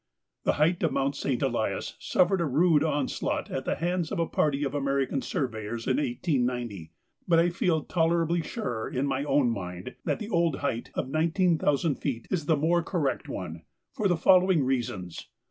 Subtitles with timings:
[0.45, 1.39] The height of Mount St.
[1.43, 5.97] Elias suffered a rude onslaught at the hands of a party of American surveyors in
[5.97, 6.91] 1890,
[7.27, 11.59] but I feel tolerably sure in my own mind that the old height of nineteen
[11.59, 13.61] thousand feet is the more correct one,
[13.93, 15.27] for the following reasons.